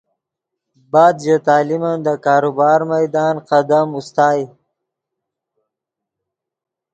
[0.91, 4.45] بعد ژے تعلیمن دے کاروبار میدان قدم اوستائے